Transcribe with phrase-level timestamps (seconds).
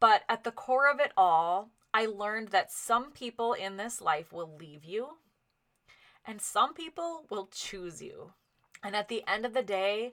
[0.00, 4.32] But at the core of it all, I learned that some people in this life
[4.32, 5.18] will leave you
[6.28, 8.32] and some people will choose you.
[8.82, 10.12] And at the end of the day,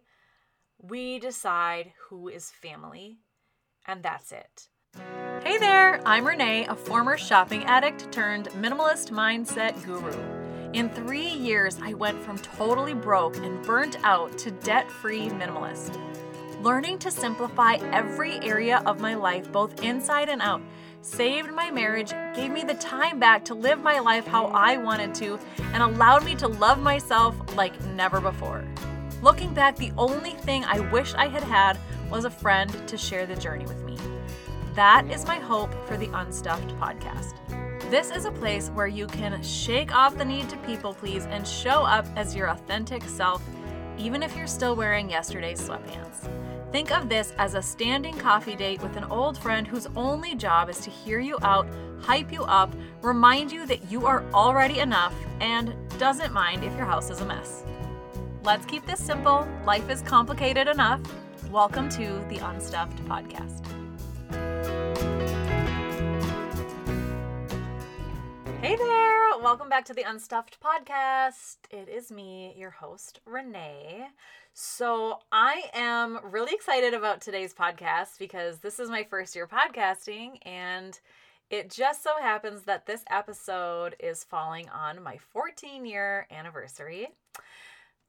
[0.82, 3.20] we decide who is family,
[3.86, 4.70] and that's it.
[5.44, 10.16] Hey there, I'm Renee, a former shopping addict turned minimalist mindset guru.
[10.72, 16.00] In three years, I went from totally broke and burnt out to debt free minimalist.
[16.66, 20.64] Learning to simplify every area of my life, both inside and out,
[21.04, 25.14] saved my marriage, gave me the time back to live my life how I wanted
[25.14, 25.38] to,
[25.74, 28.66] and allowed me to love myself like never before.
[29.22, 31.78] Looking back, the only thing I wish I had had
[32.10, 34.00] was a friend to share the journey with me.
[34.74, 37.36] That is my hope for the Unstuffed podcast.
[37.92, 41.48] This is a place where you can shake off the need to people please and
[41.48, 43.44] show up as your authentic self,
[44.00, 46.28] even if you're still wearing yesterday's sweatpants.
[46.76, 50.70] Think of this as a standing coffee date with an old friend whose only job
[50.70, 51.66] is to hear you out,
[52.02, 52.70] hype you up,
[53.02, 57.26] remind you that you are already enough, and doesn't mind if your house is a
[57.26, 57.64] mess.
[58.44, 59.48] Let's keep this simple.
[59.66, 61.00] Life is complicated enough.
[61.50, 63.66] Welcome to the Unstuffed Podcast.
[68.60, 69.15] Hey there!
[69.46, 71.58] Welcome back to the Unstuffed Podcast.
[71.70, 74.08] It is me, your host, Renee.
[74.56, 80.40] So, I am really excited about today's podcast because this is my first year podcasting,
[80.48, 81.00] and
[81.52, 87.10] it just so happens that this episode is falling on my 14 year anniversary.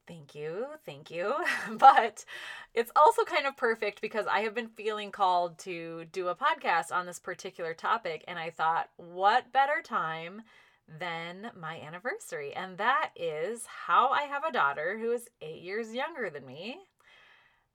[0.09, 1.35] Thank you, thank you.
[1.73, 2.25] but
[2.73, 6.93] it's also kind of perfect because I have been feeling called to do a podcast
[6.93, 10.41] on this particular topic, and I thought, what better time
[10.89, 12.53] than my anniversary.
[12.55, 16.79] And that is how I have a daughter who is eight years younger than me,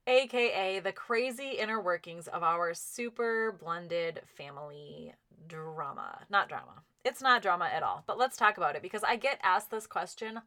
[0.08, 5.14] aka the crazy inner workings of our super blended family
[5.48, 6.20] drama.
[6.30, 6.84] Not drama.
[7.04, 8.04] It's not drama at all.
[8.08, 10.42] But let's talk about it because I get asked this question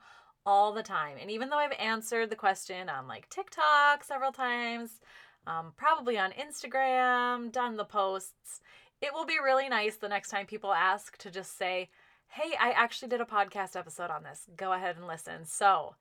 [0.47, 1.17] all the time.
[1.21, 5.01] And even though I've answered the question on like TikTok several times,
[5.47, 8.61] um, probably on Instagram, done the posts,
[9.01, 11.91] it will be really nice the next time people ask to just say,
[12.35, 14.49] hey, I actually did a podcast episode on this.
[14.57, 15.45] Go ahead and listen.
[15.45, 15.95] So,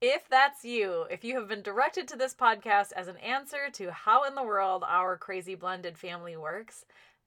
[0.00, 3.92] if that's you, if you have been directed to this podcast as an answer to
[3.92, 6.84] how in the world our crazy blended family works,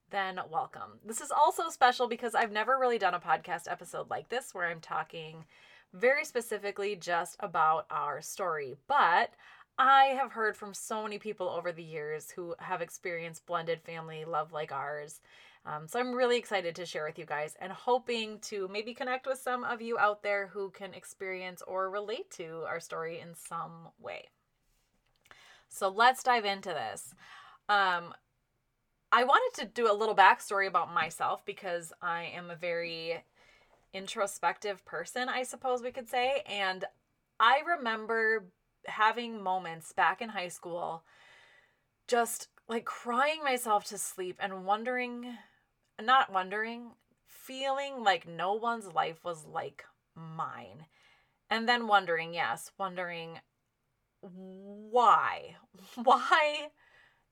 [0.09, 0.99] then welcome.
[1.05, 4.67] This is also special because I've never really done a podcast episode like this where
[4.67, 5.45] I'm talking
[5.93, 8.75] very specifically just about our story.
[8.89, 9.31] But
[9.77, 14.25] I have heard from so many people over the years who have experienced blended family
[14.25, 15.21] love like ours
[15.67, 19.27] um, so I'm really excited to share with you guys and hoping to maybe connect
[19.27, 23.35] with some of you out there who can experience or relate to our story in
[23.35, 24.29] some way.
[25.67, 27.13] So let's dive into this.
[27.67, 28.13] Um,
[29.11, 33.25] I wanted to do a little backstory about myself because I am a very
[33.93, 36.43] introspective person, I suppose we could say.
[36.45, 36.85] And
[37.41, 38.45] I remember
[38.87, 41.03] having moments back in high school
[42.07, 45.37] just like crying myself to sleep and wondering
[46.01, 46.91] not wondering,
[47.25, 50.85] feeling like no one's life was like mine.
[51.49, 53.39] And then wondering, yes, wondering
[54.21, 55.55] why?
[56.03, 56.69] Why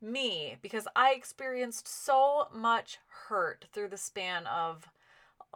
[0.01, 0.57] me?
[0.61, 4.87] Because I experienced so much hurt through the span of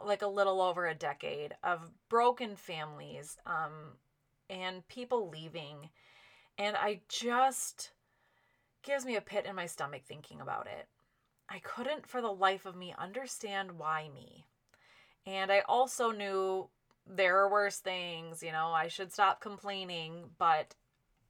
[0.04, 3.92] like a little over a decade of broken families um,
[4.50, 5.88] and people leaving.
[6.58, 7.92] And I just
[8.82, 10.88] gives me a pit in my stomach thinking about it.
[11.48, 14.46] I couldn't for the life of me understand why me.
[15.26, 16.68] And I also knew
[17.06, 20.74] there are worse things, you know, I should stop complaining, but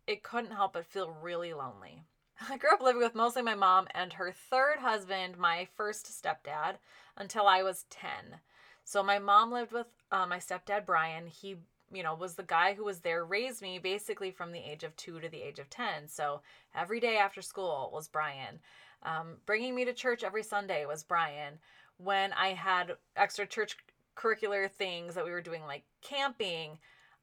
[0.07, 2.03] it couldn't help but feel really lonely.
[2.49, 6.77] I grew up living with mostly my mom and her third husband, my first stepdad,
[7.17, 8.41] until I was 10.
[8.85, 11.27] So my mom lived with uh, my stepdad, Brian.
[11.27, 11.57] He,
[11.93, 14.97] you know, was the guy who was there, raised me basically from the age of
[14.97, 16.09] two to the age of 10.
[16.09, 16.41] So
[16.75, 18.61] every day after school was Brian.
[19.03, 21.55] Um, bringing me to church every Sunday was Brian.
[21.97, 23.77] When I had extra church
[24.17, 26.79] curricular things that we were doing, like camping,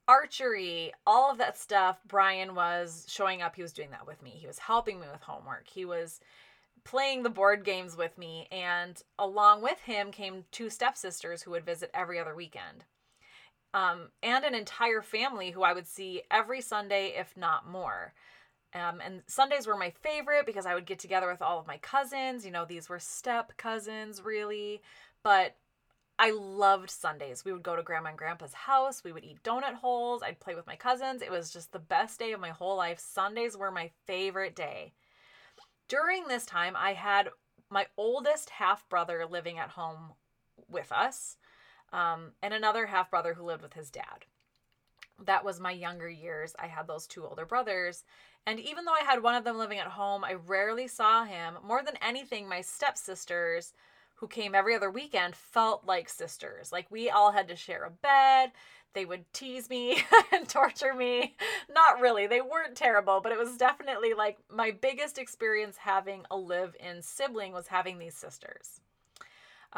[0.08, 3.56] archery, all of that stuff, Brian was showing up.
[3.56, 4.32] He was doing that with me.
[4.32, 5.68] He was helping me with homework.
[5.68, 6.20] He was
[6.84, 8.48] playing the board games with me.
[8.52, 12.86] And along with him came two stepsisters who would visit every other weekend.
[13.78, 18.14] Um, and an entire family who I would see every Sunday, if not more.
[18.74, 21.78] Um, and Sundays were my favorite because I would get together with all of my
[21.78, 22.44] cousins.
[22.44, 24.82] You know, these were step cousins, really.
[25.22, 25.58] But
[26.18, 27.46] I loved Sundays.
[27.46, 29.04] We would go to grandma and grandpa's house.
[29.04, 30.24] We would eat donut holes.
[30.24, 31.22] I'd play with my cousins.
[31.22, 33.00] It was just the best day of my whole life.
[33.00, 34.94] Sundays were my favorite day.
[35.88, 37.30] During this time, I had
[37.70, 40.14] my oldest half brother living at home
[40.68, 41.38] with us,
[41.94, 44.26] um, and another half brother who lived with his dad.
[45.26, 46.56] That was my younger years.
[46.60, 48.04] I had those two older brothers.
[48.46, 51.58] And even though I had one of them living at home, I rarely saw him.
[51.66, 53.74] More than anything, my stepsisters,
[54.16, 56.72] who came every other weekend, felt like sisters.
[56.72, 58.52] Like we all had to share a bed.
[58.94, 60.02] They would tease me
[60.32, 61.36] and torture me.
[61.70, 66.38] Not really, they weren't terrible, but it was definitely like my biggest experience having a
[66.38, 68.82] live in sibling was having these sisters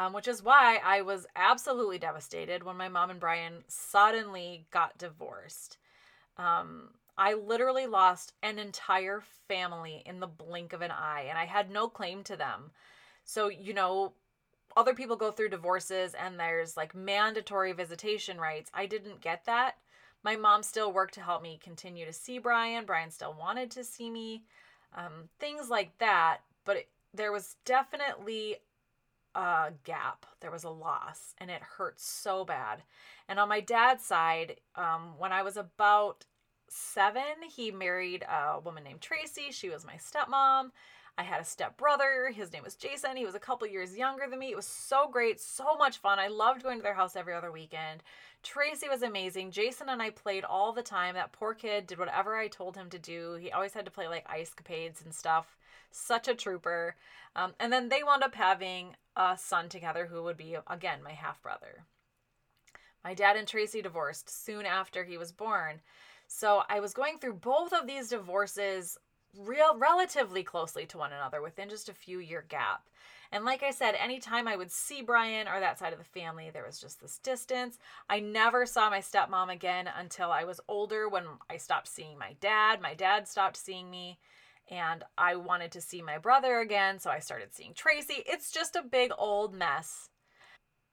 [0.00, 4.96] um, which is why I was absolutely devastated when my mom and Brian suddenly got
[4.96, 5.76] divorced.
[6.38, 6.88] Um,
[7.18, 11.70] I literally lost an entire family in the blink of an eye, and I had
[11.70, 12.70] no claim to them.
[13.24, 14.14] So, you know,
[14.74, 18.70] other people go through divorces and there's like mandatory visitation rights.
[18.72, 19.74] I didn't get that.
[20.22, 22.86] My mom still worked to help me continue to see Brian.
[22.86, 24.44] Brian still wanted to see me,
[24.96, 26.38] um, things like that.
[26.64, 28.56] But it, there was definitely
[29.34, 30.26] a gap.
[30.40, 32.82] There was a loss, and it hurt so bad.
[33.28, 36.26] And on my dad's side, um, when I was about
[36.68, 37.22] seven,
[37.54, 39.50] he married a woman named Tracy.
[39.50, 40.70] She was my stepmom.
[41.18, 42.32] I had a step brother.
[42.34, 43.16] His name was Jason.
[43.16, 44.50] He was a couple years younger than me.
[44.50, 46.18] It was so great, so much fun.
[46.18, 48.02] I loved going to their house every other weekend.
[48.42, 49.50] Tracy was amazing.
[49.50, 51.14] Jason and I played all the time.
[51.14, 53.34] That poor kid did whatever I told him to do.
[53.34, 55.56] He always had to play like ice capades and stuff.
[55.90, 56.96] Such a trooper.
[57.36, 61.12] Um, and then they wound up having a son together who would be, again, my
[61.12, 61.84] half brother.
[63.04, 65.80] My dad and Tracy divorced soon after he was born.
[66.26, 68.98] So I was going through both of these divorces
[69.36, 72.88] real relatively closely to one another within just a few year gap.
[73.32, 76.50] And like I said, anytime I would see Brian or that side of the family,
[76.50, 77.78] there was just this distance.
[78.08, 82.34] I never saw my stepmom again until I was older when I stopped seeing my
[82.40, 82.80] dad.
[82.80, 84.18] My dad stopped seeing me
[84.68, 88.22] and I wanted to see my brother again, so I started seeing Tracy.
[88.26, 90.10] It's just a big old mess.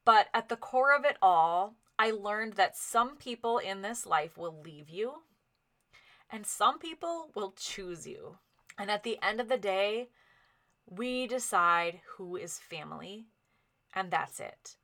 [0.06, 4.38] But at the core of it all, I learned that some people in this life
[4.38, 5.24] will leave you,
[6.30, 8.38] and some people will choose you.
[8.78, 10.10] And at the end of the day,
[10.86, 13.28] we decide who is family,
[13.94, 14.78] and that's it.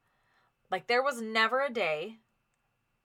[0.72, 2.18] Like, there was never a day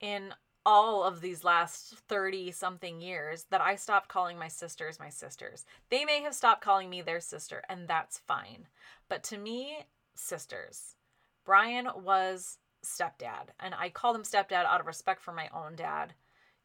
[0.01, 5.09] in all of these last 30 something years that I stopped calling my sisters my
[5.09, 5.65] sisters.
[5.89, 8.67] They may have stopped calling me their sister, and that's fine.
[9.09, 10.97] But to me, sisters.
[11.45, 16.13] Brian was stepdad, and I called him stepdad out of respect for my own dad,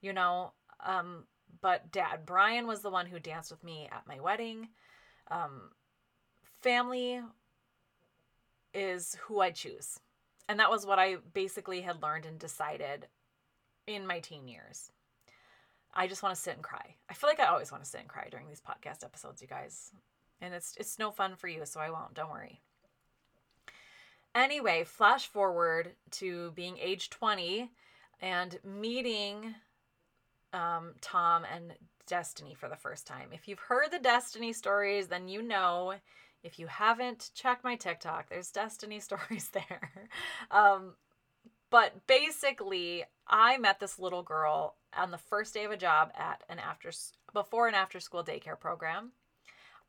[0.01, 0.51] you know.
[0.85, 1.25] Um,
[1.63, 4.67] but dad, Brian was the one who danced with me at my wedding.
[5.31, 5.69] Um,
[6.61, 7.21] family
[8.73, 9.97] is who I choose.
[10.49, 13.07] And that was what I basically had learned and decided
[13.87, 14.91] in my teen years.
[15.93, 16.95] I just want to sit and cry.
[17.09, 19.47] I feel like I always want to sit and cry during these podcast episodes, you
[19.47, 19.91] guys.
[20.41, 22.13] And it's it's no fun for you, so I won't.
[22.13, 22.59] Don't worry.
[24.35, 27.71] Anyway, flash forward to being age 20
[28.19, 29.55] and meeting
[30.53, 31.73] um, Tom and
[32.07, 33.29] Destiny for the first time.
[33.31, 35.95] If you've heard the Destiny stories, then you know.
[36.43, 38.29] If you haven't, check my TikTok.
[38.29, 40.09] There's Destiny stories there.
[40.51, 40.95] Um,
[41.69, 46.43] but basically, I met this little girl on the first day of a job at
[46.49, 46.91] an after
[47.33, 49.13] before and after school daycare program.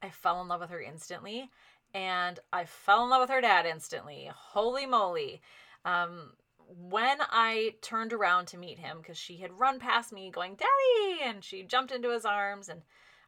[0.02, 1.50] I fell in love with her instantly,
[1.92, 4.30] and I fell in love with her dad instantly.
[4.34, 5.42] Holy moly!
[5.84, 6.32] Um,
[6.68, 11.20] when I turned around to meet him, because she had run past me going, Daddy!
[11.22, 12.68] And she jumped into his arms.
[12.68, 12.82] And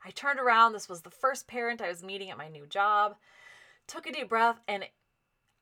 [0.04, 0.72] I turned around.
[0.72, 3.16] This was the first parent I was meeting at my new job.
[3.86, 4.84] Took a deep breath, and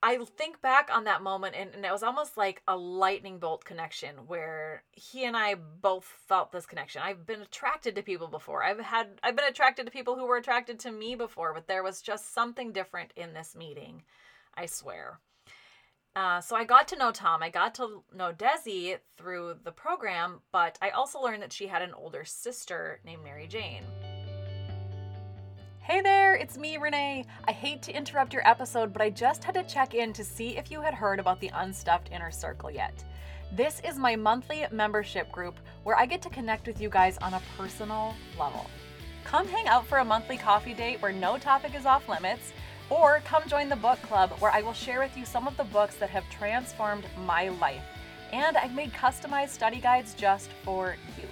[0.04, 3.64] I think back on that moment and, and, it was almost like a lightning bolt
[3.64, 7.00] connection where he and I both felt this connection.
[7.02, 8.62] I've been attracted to people before.
[8.62, 11.82] I've had I've been attracted to people who were attracted to me before, but there
[11.82, 14.02] was just something different in this meeting.
[14.54, 15.20] I swear.
[16.16, 17.42] Uh, so I got to know Tom.
[17.42, 21.82] I got to know Desi through the program, but I also learned that she had
[21.82, 23.82] an older sister named Mary Jane.
[25.80, 27.26] Hey there, it's me, Renee.
[27.48, 30.56] I hate to interrupt your episode, but I just had to check in to see
[30.56, 33.04] if you had heard about the Unstuffed Inner Circle yet.
[33.52, 37.34] This is my monthly membership group where I get to connect with you guys on
[37.34, 38.70] a personal level.
[39.24, 42.52] Come hang out for a monthly coffee date where no topic is off limits,
[42.90, 45.64] or come join the book club where I will share with you some of the
[45.64, 47.82] books that have transformed my life.
[48.32, 51.28] And I've made customized study guides just for you.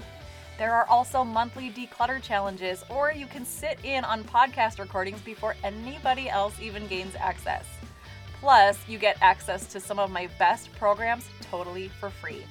[0.59, 5.57] There are also monthly declutter challenges, or you can sit in on podcast recordings before
[5.65, 7.65] anybody else even gains access.
[8.41, 12.45] Plus, you get access to some of my best programs totally for free.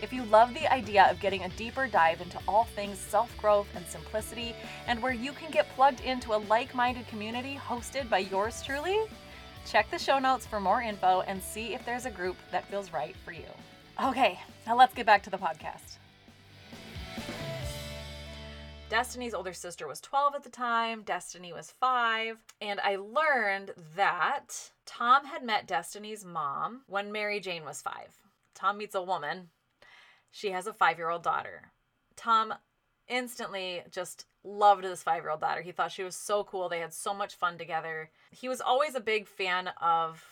[0.00, 3.66] If you love the idea of getting a deeper dive into all things self growth
[3.74, 4.54] and simplicity,
[4.86, 9.00] and where you can get plugged into a like minded community hosted by yours truly,
[9.66, 12.92] check the show notes for more info and see if there's a group that feels
[12.92, 13.48] right for you.
[14.02, 15.98] Okay, now let's get back to the podcast.
[18.88, 24.70] Destiny's older sister was 12 at the time, Destiny was 5, and I learned that
[24.86, 27.94] Tom had met Destiny's mom when Mary Jane was 5.
[28.54, 29.50] Tom meets a woman.
[30.30, 31.72] She has a 5-year-old daughter.
[32.16, 32.54] Tom
[33.08, 35.62] instantly just loved this 5-year-old daughter.
[35.62, 36.68] He thought she was so cool.
[36.68, 38.10] They had so much fun together.
[38.30, 40.24] He was always a big fan of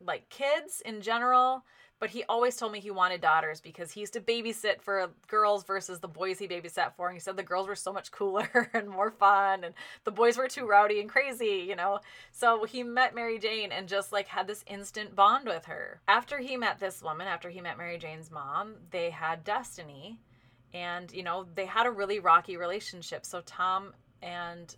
[0.00, 1.64] like kids in general,
[2.00, 5.64] but he always told me he wanted daughters because he used to babysit for girls
[5.64, 7.08] versus the boys he babysat for.
[7.08, 9.74] And he said the girls were so much cooler and more fun, and
[10.04, 12.00] the boys were too rowdy and crazy, you know?
[12.30, 16.00] So he met Mary Jane and just like had this instant bond with her.
[16.06, 20.18] After he met this woman, after he met Mary Jane's mom, they had Destiny.
[20.74, 23.24] And, you know, they had a really rocky relationship.
[23.24, 24.76] So Tom and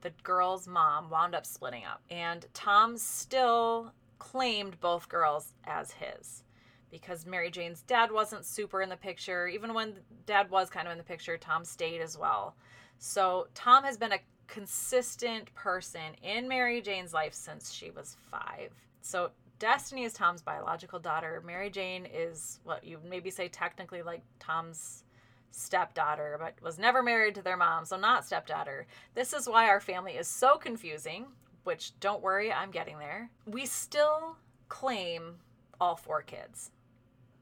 [0.00, 2.02] the girl's mom wound up splitting up.
[2.08, 6.42] And Tom still claimed both girls as his
[6.90, 9.46] because Mary Jane's dad wasn't super in the picture.
[9.46, 9.94] Even when
[10.26, 12.56] dad was kind of in the picture, Tom stayed as well.
[12.98, 18.72] So Tom has been a consistent person in Mary Jane's life since she was five.
[19.02, 21.42] So Destiny is Tom's biological daughter.
[21.44, 25.04] Mary Jane is what you maybe say technically like Tom's
[25.50, 28.86] stepdaughter, but was never married to their mom, so not stepdaughter.
[29.14, 31.26] This is why our family is so confusing
[31.68, 33.28] which don't worry, I'm getting there.
[33.44, 34.36] We still
[34.70, 35.34] claim
[35.78, 36.70] all four kids.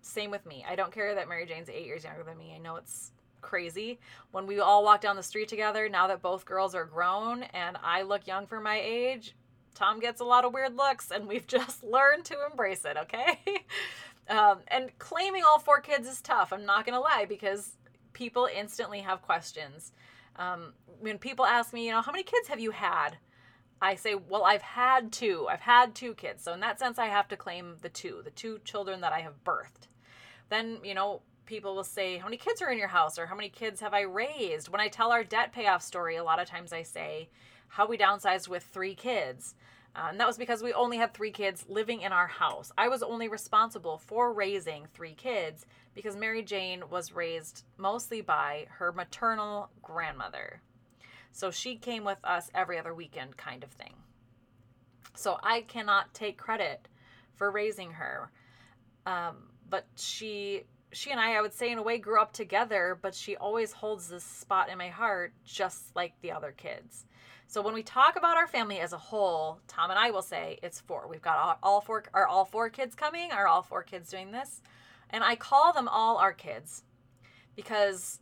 [0.02, 0.66] Same with me.
[0.68, 2.52] I don't care that Mary Jane's eight years younger than me.
[2.52, 4.00] I know it's crazy.
[4.33, 7.78] When we all walk down the street together, now that both girls are grown and
[7.85, 9.37] I look young for my age,
[9.76, 13.38] Tom gets a lot of weird looks, and we've just learned to embrace it, okay?
[14.28, 17.76] um, and claiming all four kids is tough, I'm not gonna lie, because
[18.12, 19.92] people instantly have questions.
[20.35, 23.18] Um, when people ask me, you know, how many kids have you had?
[23.80, 25.47] I say, well, I've had two.
[25.50, 26.42] I've had two kids.
[26.42, 29.21] So in that sense, I have to claim the two, the two children that I
[29.21, 29.88] have birthed.
[30.49, 33.18] Then, you know, people will say, how many kids are in your house?
[33.18, 34.68] Or how many kids have I raised?
[34.68, 37.28] When I tell our debt payoff story, a lot of times I say
[37.68, 39.54] how we downsized with three kids.
[39.95, 42.71] Uh, and that was because we only had three kids living in our house.
[42.76, 45.64] I was only responsible for raising three kids
[45.95, 50.61] because Mary Jane was raised mostly by her maternal grandmother.
[51.37, 53.93] So she came with us every other weekend, kind of thing.
[55.14, 56.88] So I cannot take credit
[57.35, 58.31] for raising her.
[59.05, 60.62] Um, but she
[60.93, 63.71] she and I, I would say in a way, grew up together, but she always
[63.71, 67.05] holds this spot in my heart, just like the other kids.
[67.49, 70.59] So when we talk about our family as a whole, Tom and I will say
[70.62, 71.07] it's four.
[71.07, 72.05] We've got all, all four.
[72.14, 73.31] Are all four kids coming?
[73.31, 74.62] Are all four kids doing this?
[75.11, 76.83] And I call them all our kids
[77.57, 78.21] because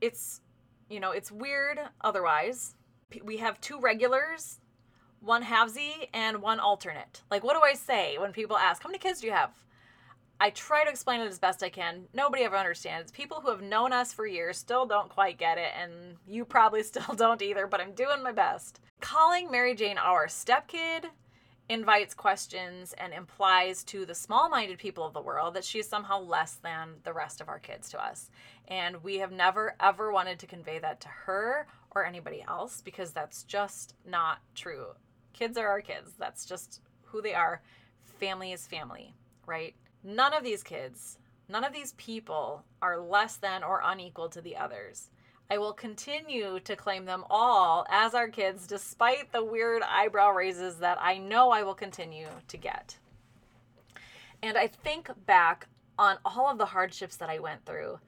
[0.00, 0.40] it's
[0.88, 2.74] you know, it's weird otherwise.
[3.22, 4.60] We have two regulars,
[5.20, 7.22] one halvesy, and one alternate.
[7.30, 9.50] Like, what do I say when people ask, How many kids do you have?
[10.38, 12.08] I try to explain it as best I can.
[12.12, 13.10] Nobody ever understands.
[13.10, 16.82] People who have known us for years still don't quite get it, and you probably
[16.84, 18.80] still don't either, but I'm doing my best.
[19.00, 21.06] Calling Mary Jane our stepkid
[21.68, 25.88] invites questions and implies to the small minded people of the world that she is
[25.88, 28.30] somehow less than the rest of our kids to us.
[28.68, 33.10] And we have never, ever wanted to convey that to her or anybody else because
[33.10, 34.86] that's just not true.
[35.32, 36.12] Kids are our kids.
[36.18, 37.62] That's just who they are.
[38.20, 39.14] Family is family,
[39.46, 39.74] right?
[40.04, 41.18] None of these kids,
[41.48, 45.10] none of these people are less than or unequal to the others.
[45.50, 50.76] I will continue to claim them all as our kids, despite the weird eyebrow raises
[50.76, 52.98] that I know I will continue to get.
[54.42, 57.98] And I think back on all of the hardships that I went through,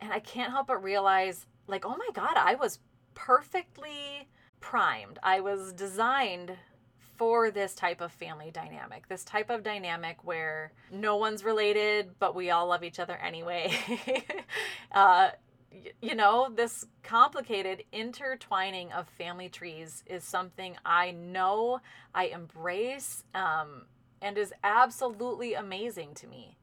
[0.00, 2.78] and I can't help but realize like, oh my God, I was
[3.14, 4.28] perfectly
[4.60, 5.18] primed.
[5.22, 6.56] I was designed
[7.16, 12.36] for this type of family dynamic, this type of dynamic where no one's related, but
[12.36, 13.72] we all love each other anyway.
[14.92, 15.30] uh,
[16.00, 21.80] you know, this complicated intertwining of family trees is something I know
[22.14, 23.86] I embrace um,
[24.22, 26.56] and is absolutely amazing to me.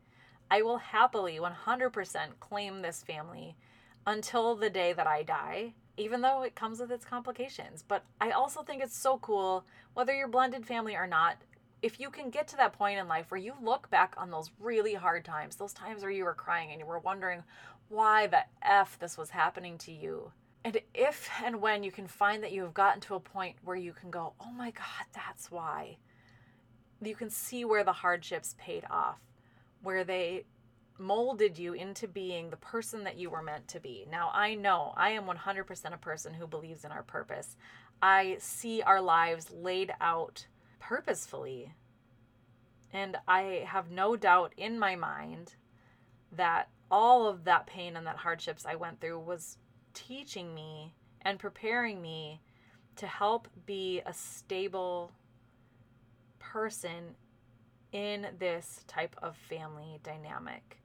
[0.50, 1.91] I will happily 100%
[2.39, 3.55] claim this family
[4.05, 7.83] until the day that I die, even though it comes with its complications.
[7.88, 11.38] But I also think it's so cool, whether you're blended family or not,
[11.81, 14.50] if you can get to that point in life where you look back on those
[14.59, 17.43] really hard times, those times where you were crying and you were wondering
[17.89, 20.32] why the F this was happening to you.
[20.63, 23.75] And if and when you can find that you have gotten to a point where
[23.75, 25.98] you can go, oh my God, that's why.
[27.01, 29.20] You can see where the hardships paid off,
[29.84, 30.46] where they
[30.98, 34.08] molded you into being the person that you were meant to be.
[34.10, 37.58] Now, I know I am 100% a person who believes in our purpose.
[38.01, 40.48] I see our lives laid out
[40.80, 41.74] purposefully.
[42.94, 45.56] And I have no doubt in my mind
[46.32, 49.58] that all of that pain and that hardships I went through was
[49.94, 52.42] teaching me and preparing me
[52.98, 55.12] to help be a stable
[56.39, 57.15] person
[57.92, 60.82] in this type of family dynamic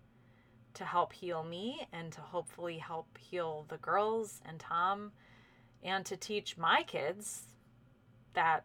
[0.74, 5.12] to help heal me and to hopefully help heal the girls and Tom
[5.82, 7.42] and to teach my kids
[8.34, 8.64] that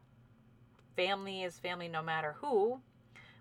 [0.96, 2.80] family is family no matter who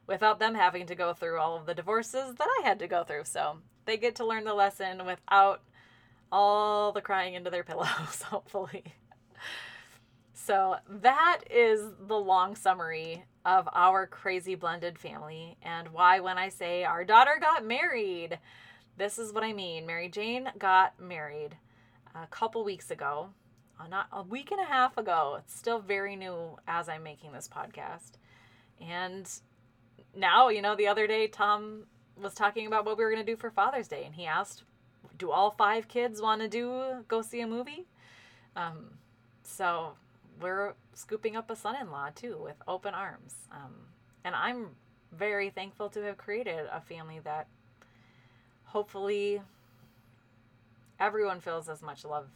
[0.07, 3.05] without them having to go through all of the divorces that I had to go
[3.05, 3.25] through.
[3.25, 5.63] So they get to learn the lesson without
[6.33, 8.85] all the crying into their pillows, hopefully.
[10.33, 16.51] So that is the long summary of our crazy blended family and why when I
[16.51, 18.39] say our daughter got married,
[18.99, 19.87] this is what I mean.
[19.87, 21.57] Mary Jane got married
[22.15, 23.31] a couple weeks ago,
[23.81, 25.37] uh, not a week and a half ago.
[25.39, 28.13] It's still very new as I'm making this podcast.
[28.81, 29.27] And
[30.15, 31.85] now, you know, the other day Tom
[32.21, 34.63] was talking about what we were going to do for Father's Day and he asked,
[35.19, 37.87] "Do all five kids want to do go see a movie?"
[38.57, 38.99] Um,
[39.43, 39.93] so
[40.41, 43.35] we're scooping up a son-in-law too with open arms.
[43.53, 43.75] Um,
[44.25, 44.69] and I'm
[45.13, 47.47] very thankful to have created a family that
[48.65, 49.41] hopefully
[50.99, 52.27] everyone feels as much love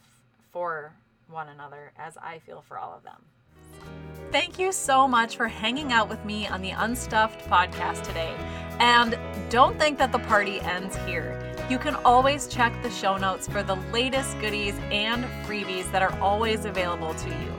[0.51, 0.93] for
[1.29, 3.98] one another as I feel for all of them.
[4.31, 8.35] Thank you so much for hanging out with me on the Unstuffed podcast today.
[8.79, 9.17] And
[9.49, 11.41] don't think that the party ends here.
[11.67, 16.17] You can always check the show notes for the latest goodies and freebies that are
[16.19, 17.53] always available to you.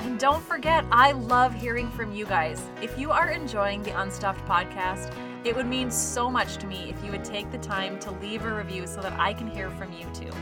[0.00, 2.70] And don't forget, I love hearing from you guys.
[2.80, 5.14] If you are enjoying the Unstuffed podcast,
[5.44, 8.46] it would mean so much to me if you would take the time to leave
[8.46, 10.32] a review so that I can hear from you too.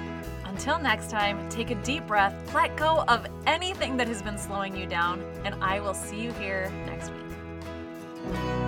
[0.62, 4.76] Until next time, take a deep breath, let go of anything that has been slowing
[4.76, 8.61] you down, and I will see you here next week.